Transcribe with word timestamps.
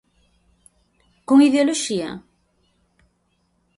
¿Con 1.27 1.37
ideoloxía? 1.47 2.09